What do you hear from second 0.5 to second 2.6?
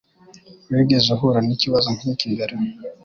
Wigeze uhura nikibazo nkiki mbere